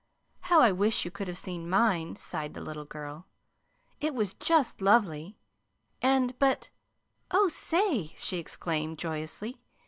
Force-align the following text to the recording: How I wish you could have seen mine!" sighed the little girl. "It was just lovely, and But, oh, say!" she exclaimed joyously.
How 0.39 0.61
I 0.61 0.71
wish 0.71 1.05
you 1.05 1.11
could 1.11 1.27
have 1.27 1.37
seen 1.37 1.69
mine!" 1.69 2.15
sighed 2.15 2.55
the 2.55 2.59
little 2.61 2.85
girl. 2.85 3.27
"It 3.99 4.15
was 4.15 4.33
just 4.33 4.81
lovely, 4.81 5.37
and 6.01 6.33
But, 6.39 6.71
oh, 7.29 7.49
say!" 7.49 8.15
she 8.17 8.39
exclaimed 8.39 8.97
joyously. 8.97 9.59